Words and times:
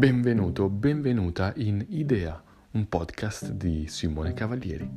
Benvenuto, 0.00 0.70
benvenuta 0.70 1.52
in 1.56 1.84
Idea, 1.90 2.42
un 2.70 2.88
podcast 2.88 3.50
di 3.50 3.86
Simone 3.86 4.32
Cavalieri. 4.32 4.90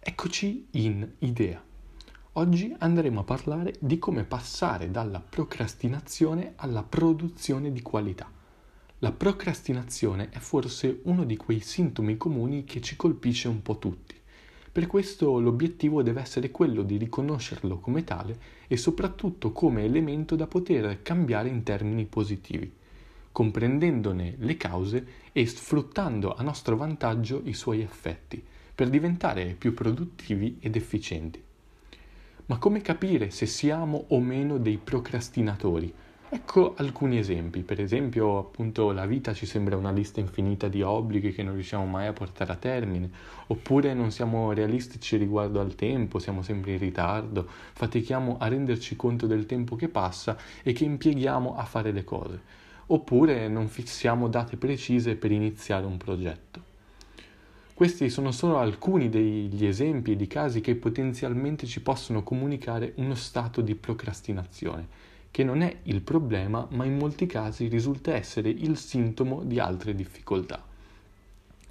Eccoci 0.00 0.66
in 0.72 1.08
Idea. 1.20 1.62
Oggi 2.32 2.74
andremo 2.76 3.20
a 3.20 3.22
parlare 3.22 3.76
di 3.78 3.96
come 4.00 4.24
passare 4.24 4.90
dalla 4.90 5.20
procrastinazione 5.20 6.54
alla 6.56 6.82
produzione 6.82 7.70
di 7.70 7.80
qualità. 7.80 8.28
La 8.98 9.12
procrastinazione 9.12 10.30
è 10.30 10.38
forse 10.38 11.02
uno 11.04 11.22
di 11.22 11.36
quei 11.36 11.60
sintomi 11.60 12.16
comuni 12.16 12.64
che 12.64 12.80
ci 12.80 12.96
colpisce 12.96 13.46
un 13.46 13.62
po' 13.62 13.78
tutti. 13.78 14.20
Per 14.76 14.86
questo 14.86 15.40
l'obiettivo 15.40 16.02
deve 16.02 16.20
essere 16.20 16.50
quello 16.50 16.82
di 16.82 16.98
riconoscerlo 16.98 17.78
come 17.78 18.04
tale 18.04 18.38
e 18.66 18.76
soprattutto 18.76 19.50
come 19.50 19.84
elemento 19.84 20.36
da 20.36 20.46
poter 20.46 21.00
cambiare 21.00 21.48
in 21.48 21.62
termini 21.62 22.04
positivi, 22.04 22.70
comprendendone 23.32 24.34
le 24.36 24.56
cause 24.58 25.06
e 25.32 25.46
sfruttando 25.46 26.34
a 26.34 26.42
nostro 26.42 26.76
vantaggio 26.76 27.40
i 27.44 27.54
suoi 27.54 27.80
effetti, 27.80 28.44
per 28.74 28.90
diventare 28.90 29.54
più 29.56 29.72
produttivi 29.72 30.58
ed 30.60 30.76
efficienti. 30.76 31.42
Ma 32.44 32.58
come 32.58 32.82
capire 32.82 33.30
se 33.30 33.46
siamo 33.46 34.04
o 34.08 34.20
meno 34.20 34.58
dei 34.58 34.76
procrastinatori? 34.76 35.90
Ecco 36.28 36.74
alcuni 36.76 37.18
esempi, 37.18 37.60
per 37.60 37.80
esempio 37.80 38.38
appunto 38.38 38.90
la 38.90 39.06
vita 39.06 39.32
ci 39.32 39.46
sembra 39.46 39.76
una 39.76 39.92
lista 39.92 40.18
infinita 40.18 40.66
di 40.66 40.82
obblighi 40.82 41.32
che 41.32 41.44
non 41.44 41.54
riusciamo 41.54 41.86
mai 41.86 42.08
a 42.08 42.12
portare 42.12 42.50
a 42.50 42.56
termine, 42.56 43.08
oppure 43.46 43.94
non 43.94 44.10
siamo 44.10 44.50
realistici 44.50 45.16
riguardo 45.16 45.60
al 45.60 45.76
tempo, 45.76 46.18
siamo 46.18 46.42
sempre 46.42 46.72
in 46.72 46.78
ritardo, 46.78 47.46
fatichiamo 47.46 48.38
a 48.40 48.48
renderci 48.48 48.96
conto 48.96 49.28
del 49.28 49.46
tempo 49.46 49.76
che 49.76 49.86
passa 49.88 50.36
e 50.64 50.72
che 50.72 50.82
impieghiamo 50.82 51.56
a 51.56 51.64
fare 51.64 51.92
le 51.92 52.02
cose, 52.02 52.40
oppure 52.86 53.46
non 53.46 53.68
fissiamo 53.68 54.26
date 54.26 54.56
precise 54.56 55.14
per 55.14 55.30
iniziare 55.30 55.86
un 55.86 55.96
progetto. 55.96 56.60
Questi 57.72 58.10
sono 58.10 58.32
solo 58.32 58.58
alcuni 58.58 59.08
degli 59.08 59.64
esempi 59.64 60.16
di 60.16 60.26
casi 60.26 60.60
che 60.60 60.74
potenzialmente 60.74 61.66
ci 61.66 61.80
possono 61.82 62.24
comunicare 62.24 62.94
uno 62.96 63.14
stato 63.14 63.60
di 63.60 63.76
procrastinazione 63.76 65.14
che 65.36 65.44
non 65.44 65.60
è 65.60 65.80
il 65.82 66.00
problema, 66.00 66.66
ma 66.70 66.86
in 66.86 66.96
molti 66.96 67.26
casi 67.26 67.68
risulta 67.68 68.14
essere 68.14 68.48
il 68.48 68.78
sintomo 68.78 69.42
di 69.44 69.58
altre 69.58 69.94
difficoltà. 69.94 70.64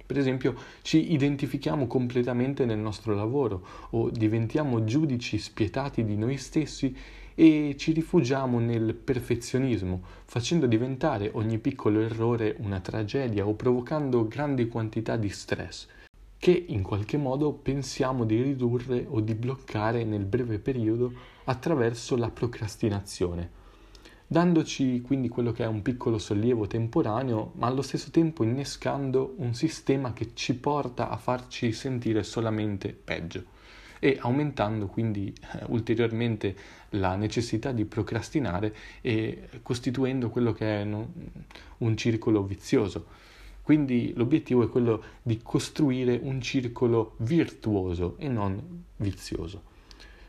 Per 0.06 0.16
esempio, 0.16 0.54
ci 0.82 1.12
identifichiamo 1.12 1.88
completamente 1.88 2.64
nel 2.64 2.78
nostro 2.78 3.12
lavoro 3.12 3.66
o 3.90 4.08
diventiamo 4.08 4.84
giudici 4.84 5.36
spietati 5.38 6.04
di 6.04 6.16
noi 6.16 6.36
stessi 6.36 6.96
e 7.34 7.74
ci 7.76 7.90
rifugiamo 7.90 8.60
nel 8.60 8.94
perfezionismo, 8.94 10.00
facendo 10.26 10.66
diventare 10.66 11.30
ogni 11.32 11.58
piccolo 11.58 11.98
errore 11.98 12.54
una 12.60 12.78
tragedia 12.78 13.48
o 13.48 13.54
provocando 13.54 14.28
grandi 14.28 14.68
quantità 14.68 15.16
di 15.16 15.28
stress, 15.28 15.88
che 16.38 16.64
in 16.68 16.82
qualche 16.82 17.16
modo 17.16 17.52
pensiamo 17.52 18.24
di 18.24 18.40
ridurre 18.42 19.06
o 19.08 19.20
di 19.20 19.34
bloccare 19.34 20.04
nel 20.04 20.24
breve 20.24 20.58
periodo 20.58 21.12
attraverso 21.44 22.16
la 22.16 22.30
procrastinazione, 22.30 23.50
dandoci 24.26 25.00
quindi 25.00 25.28
quello 25.28 25.52
che 25.52 25.64
è 25.64 25.66
un 25.66 25.82
piccolo 25.82 26.18
sollievo 26.18 26.66
temporaneo, 26.66 27.52
ma 27.54 27.66
allo 27.68 27.82
stesso 27.82 28.10
tempo 28.10 28.42
innescando 28.42 29.34
un 29.38 29.54
sistema 29.54 30.12
che 30.12 30.30
ci 30.34 30.54
porta 30.56 31.08
a 31.08 31.16
farci 31.16 31.72
sentire 31.72 32.22
solamente 32.22 32.92
peggio 32.92 33.54
e 33.98 34.18
aumentando 34.20 34.86
quindi 34.86 35.32
eh, 35.32 35.64
ulteriormente 35.68 36.54
la 36.90 37.16
necessità 37.16 37.72
di 37.72 37.84
procrastinare 37.84 38.74
e 39.00 39.48
costituendo 39.62 40.28
quello 40.28 40.52
che 40.52 40.82
è 40.82 40.84
no, 40.84 41.12
un 41.78 41.96
circolo 41.96 42.44
vizioso. 42.44 43.06
Quindi 43.66 44.12
l'obiettivo 44.14 44.62
è 44.62 44.68
quello 44.68 45.02
di 45.22 45.40
costruire 45.42 46.20
un 46.22 46.40
circolo 46.40 47.14
virtuoso 47.16 48.14
e 48.16 48.28
non 48.28 48.84
vizioso. 48.98 49.60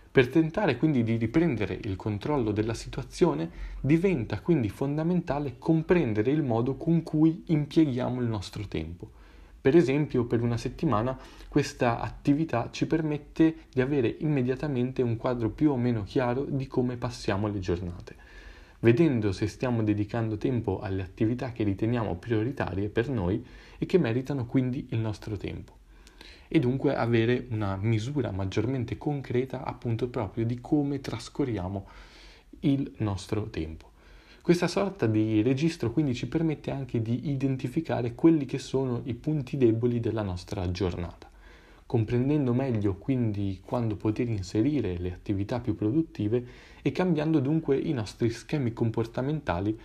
Per 0.09 0.27
tentare 0.27 0.75
quindi 0.77 1.03
di 1.03 1.17
riprendere 1.17 1.79
il 1.83 1.95
controllo 1.95 2.51
della 2.51 2.73
situazione 2.73 3.47
diventa 3.79 4.39
quindi 4.39 4.69
fondamentale 4.69 5.59
comprendere 5.59 6.31
il 6.31 6.41
modo 6.41 6.77
con 6.77 7.03
cui 7.03 7.43
impieghiamo 7.45 8.21
il 8.21 8.27
nostro 8.27 8.67
tempo. 8.67 9.07
Per 9.61 9.75
esempio, 9.75 10.25
per 10.25 10.41
una 10.41 10.57
settimana 10.57 11.15
questa 11.47 11.99
attività 11.99 12.69
ci 12.71 12.87
permette 12.87 13.65
di 13.71 13.81
avere 13.81 14.15
immediatamente 14.21 15.03
un 15.03 15.15
quadro 15.15 15.51
più 15.51 15.69
o 15.69 15.77
meno 15.77 16.01
chiaro 16.01 16.43
di 16.43 16.65
come 16.65 16.97
passiamo 16.97 17.47
le 17.47 17.59
giornate, 17.59 18.15
vedendo 18.79 19.31
se 19.31 19.47
stiamo 19.47 19.83
dedicando 19.83 20.37
tempo 20.37 20.79
alle 20.79 21.01
attività 21.01 21.51
che 21.51 21.63
riteniamo 21.63 22.15
prioritarie 22.17 22.89
per 22.89 23.09
noi 23.09 23.43
e 23.77 23.85
che 23.85 23.97
meritano 23.97 24.45
quindi 24.45 24.87
il 24.91 24.99
nostro 24.99 25.37
tempo 25.37 25.77
e 26.47 26.59
dunque 26.59 26.95
avere 26.95 27.47
una 27.49 27.75
misura 27.75 28.31
maggiormente 28.31 28.97
concreta 28.97 29.63
appunto 29.63 30.07
proprio 30.07 30.45
di 30.45 30.59
come 30.61 31.01
trascorriamo 31.01 31.87
il 32.61 32.91
nostro 32.97 33.49
tempo. 33.49 33.91
Questa 34.41 34.67
sorta 34.67 35.07
di 35.07 35.41
registro 35.41 35.91
quindi 35.91 36.15
ci 36.15 36.27
permette 36.27 36.71
anche 36.71 37.01
di 37.01 37.29
identificare 37.29 38.15
quelli 38.15 38.45
che 38.45 38.59
sono 38.59 39.01
i 39.03 39.13
punti 39.13 39.57
deboli 39.57 39.99
della 39.99 40.21
nostra 40.21 40.71
giornata, 40.71 41.26
comprendendo 41.87 42.53
meglio 42.53 42.97
quindi 42.97 43.59
quando 43.65 43.95
poter 43.95 44.29
inserire 44.29 44.97
le 44.97 45.11
attività 45.11 45.59
più 45.59 45.75
produttive 45.75 46.45
e 46.83 46.91
cambiando 46.91 47.39
dunque 47.39 47.77
i 47.79 47.93
nostri 47.93 48.29
schemi 48.29 48.73
comportamentali 48.73 49.75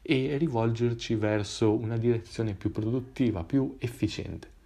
e 0.00 0.38
rivolgerci 0.38 1.14
verso 1.16 1.74
una 1.74 1.98
direzione 1.98 2.54
più 2.54 2.70
produttiva, 2.70 3.44
più 3.44 3.76
efficiente 3.78 4.56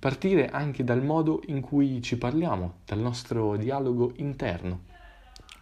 partire 0.00 0.48
anche 0.48 0.82
dal 0.82 1.04
modo 1.04 1.42
in 1.48 1.60
cui 1.60 2.00
ci 2.00 2.16
parliamo, 2.16 2.78
dal 2.86 2.98
nostro 2.98 3.56
dialogo 3.58 4.14
interno. 4.16 4.84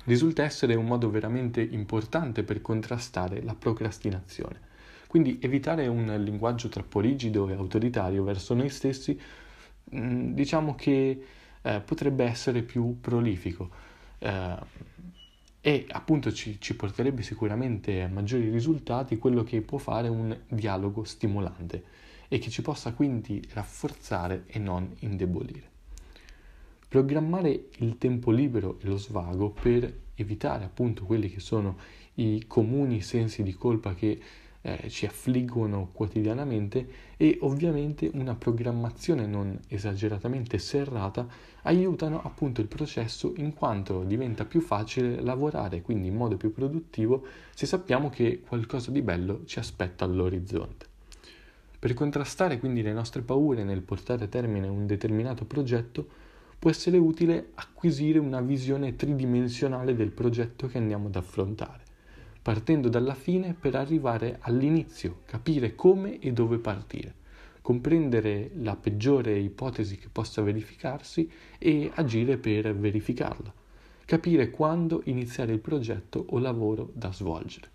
Risulta 0.04 0.44
essere 0.44 0.76
un 0.76 0.87
modo 0.87 1.10
veramente 1.10 1.60
importante 1.60 2.44
per 2.44 2.62
contrastare 2.62 3.42
la 3.42 3.56
procrastinazione. 3.56 4.60
Quindi 5.08 5.38
evitare 5.42 5.88
un 5.88 6.14
linguaggio 6.22 6.69
troppo 6.69 7.00
rigido 7.00 7.48
e 7.48 7.54
autoritario 7.54 8.22
verso 8.22 8.54
noi 8.54 8.69
stessi, 8.69 9.20
mm, 9.94 10.32
diciamo 10.32 10.75
che 10.75 11.22
eh, 11.62 11.81
potrebbe 11.81 12.25
essere 12.25 12.62
più 12.62 13.00
prolifico 13.00 13.71
eh, 14.19 14.56
e 15.60 15.87
appunto 15.91 16.32
ci, 16.32 16.60
ci 16.60 16.76
porterebbe 16.76 17.22
sicuramente 17.22 18.03
a 18.03 18.09
maggiori 18.09 18.49
risultati 18.49 19.19
quello 19.19 19.43
che 19.43 19.60
può 19.60 19.78
fare 19.78 20.09
un 20.09 20.37
dialogo 20.49 21.04
stimolante 21.04 21.84
e 22.28 22.38
che 22.38 22.50
ci 22.50 22.62
possa 22.62 22.93
quindi 22.93 23.43
rafforzare 23.53 24.44
e 24.47 24.59
non 24.59 24.94
indebolire. 25.00 25.76
Programmare 26.88 27.69
il 27.78 27.99
tempo 27.99 28.31
libero 28.31 28.78
e 28.81 28.87
lo 28.87 28.97
svago 28.97 29.50
per 29.50 29.93
evitare 30.15 30.65
appunto 30.65 31.05
quelli 31.05 31.28
che 31.31 31.41
sono 31.41 31.76
i 32.15 32.44
comuni 32.47 33.00
sensi 33.00 33.43
di 33.43 33.53
colpa 33.53 33.94
che 33.94 34.19
eh, 34.62 34.88
ci 34.88 35.06
affliggono 35.06 35.91
quotidianamente 35.92 36.88
e 37.16 37.38
ovviamente 37.42 38.10
una 38.14 38.34
programmazione 38.34 39.26
non 39.26 39.58
esageratamente 39.69 40.58
serrata 40.58 41.26
aiutano 41.62 42.22
appunto 42.22 42.60
il 42.60 42.66
processo 42.66 43.32
in 43.36 43.54
quanto 43.54 44.02
diventa 44.02 44.44
più 44.44 44.60
facile 44.60 45.20
lavorare 45.20 45.82
quindi 45.82 46.08
in 46.08 46.16
modo 46.16 46.36
più 46.36 46.52
produttivo 46.52 47.24
se 47.54 47.66
sappiamo 47.66 48.10
che 48.10 48.41
qualcosa 48.46 48.91
di 48.91 49.02
bello 49.02 49.42
ci 49.44 49.58
aspetta 49.58 50.04
all'orizzonte. 50.04 50.86
Per 51.78 51.94
contrastare 51.94 52.58
quindi 52.58 52.82
le 52.82 52.92
nostre 52.92 53.22
paure 53.22 53.62
nel 53.62 53.82
portare 53.82 54.25
a 54.25 54.28
termine 54.28 54.66
un 54.66 54.86
determinato 54.86 55.44
progetto, 55.44 56.26
può 56.58 56.70
essere 56.70 56.98
utile 56.98 57.50
acquisire 57.54 58.19
una 58.19 58.40
visione 58.40 58.96
tridimensionale 58.96 59.94
del 59.94 60.10
progetto 60.10 60.66
che 60.66 60.78
andiamo 60.78 61.06
ad 61.06 61.14
affrontare, 61.14 61.84
partendo 62.48 62.88
dalla 62.88 63.12
fine 63.12 63.52
per 63.52 63.74
arrivare 63.74 64.38
all'inizio, 64.40 65.20
capire 65.26 65.74
come 65.74 66.18
e 66.18 66.32
dove 66.32 66.56
partire, 66.56 67.14
comprendere 67.60 68.52
la 68.54 68.74
peggiore 68.74 69.38
ipotesi 69.38 69.98
che 69.98 70.08
possa 70.10 70.40
verificarsi 70.40 71.30
e 71.58 71.90
agire 71.96 72.38
per 72.38 72.74
verificarla, 72.74 73.52
capire 74.06 74.48
quando 74.48 75.02
iniziare 75.04 75.52
il 75.52 75.58
progetto 75.58 76.24
o 76.30 76.38
lavoro 76.38 76.90
da 76.94 77.12
svolgere. 77.12 77.68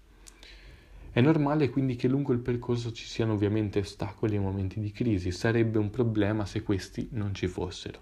È 1.12 1.22
normale 1.22 1.70
quindi 1.70 1.96
che 1.96 2.08
lungo 2.08 2.34
il 2.34 2.40
percorso 2.40 2.92
ci 2.92 3.06
siano 3.06 3.34
ovviamente 3.34 3.78
ostacoli 3.78 4.38
e 4.38 4.40
momenti 4.40 4.80
di 4.80 4.92
crisi, 4.92 5.30
sarebbe 5.30 5.78
un 5.78 5.92
problema 5.92 6.48
se 6.48 6.64
questi 6.64 7.10
non 7.12 7.36
ci 7.36 7.46
fossero. 7.46 8.00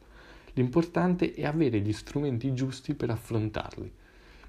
L'importante 0.53 1.33
è 1.33 1.43
avere 1.43 1.81
gli 1.81 1.91
strumenti 1.91 2.53
giusti 2.53 2.93
per 2.93 3.09
affrontarli. 3.09 3.91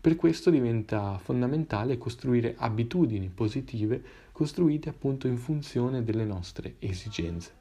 Per 0.03 0.17
questo 0.17 0.51
diventa 0.51 1.17
fondamentale 1.19 1.97
costruire 1.97 2.57
abitudini 2.59 3.31
positive 3.33 4.03
costruite 4.33 4.89
appunto 4.89 5.29
in 5.29 5.37
funzione 5.39 6.03
delle 6.03 6.25
nostre 6.25 6.75
esigenze. 6.81 7.53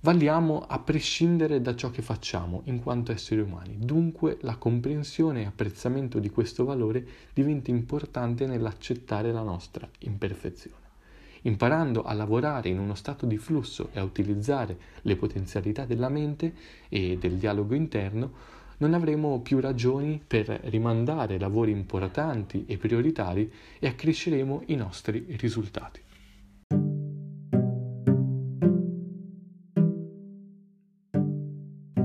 valiamo 0.00 0.64
a 0.66 0.80
prescindere 0.80 1.60
da 1.62 1.76
ciò 1.76 1.90
che 1.90 2.02
facciamo 2.02 2.62
in 2.64 2.82
quanto 2.82 3.12
esseri 3.12 3.40
umani. 3.40 3.76
Dunque 3.78 4.38
la 4.40 4.56
comprensione 4.56 5.42
e 5.42 5.46
apprezzamento 5.46 6.18
di 6.18 6.28
questo 6.28 6.64
valore 6.64 7.06
diventa 7.32 7.70
importante 7.70 8.46
nell'accettare 8.46 9.30
la 9.30 9.42
nostra 9.42 9.88
imperfezione. 10.00 10.82
Imparando 11.42 12.02
a 12.02 12.12
lavorare 12.14 12.68
in 12.68 12.80
uno 12.80 12.96
stato 12.96 13.26
di 13.26 13.38
flusso 13.38 13.90
e 13.92 14.00
a 14.00 14.02
utilizzare 14.02 14.76
le 15.02 15.14
potenzialità 15.14 15.84
della 15.84 16.08
mente 16.08 16.52
e 16.88 17.16
del 17.16 17.36
dialogo 17.36 17.74
interno, 17.74 18.32
non 18.78 18.94
avremo 18.94 19.40
più 19.40 19.60
ragioni 19.60 20.22
per 20.24 20.46
rimandare 20.64 21.38
lavori 21.38 21.70
importanti 21.70 22.64
e 22.66 22.76
prioritari 22.76 23.52
e 23.78 23.86
accresceremo 23.86 24.62
i 24.66 24.74
nostri 24.74 25.26
risultati. 25.38 26.02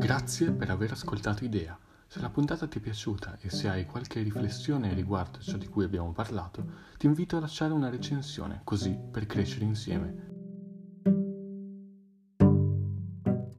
Grazie 0.10 0.51
per 0.51 0.69
aver 0.69 0.92
ascoltato 0.92 1.44
Idea. 1.44 1.77
Se 2.07 2.19
la 2.19 2.30
puntata 2.30 2.68
ti 2.68 2.80
è 2.80 2.81
piaciuta 2.81 3.38
e 3.39 3.51
se 3.51 3.69
hai 3.69 3.86
qualche 3.86 4.24
riflessione 4.24 4.95
riguardo 4.95 5.39
ciò 5.39 5.57
di 5.57 5.68
cui 5.68 5.83
abbiamo 5.83 6.12
parlato, 6.12 6.65
ti 6.98 7.06
invito 7.06 7.38
a 7.38 7.39
lasciare 7.39 7.72
una 7.72 7.89
recensione, 7.89 8.62
così 8.63 8.98
per 9.12 9.27
crescere 9.27 9.65
insieme. 9.65 10.38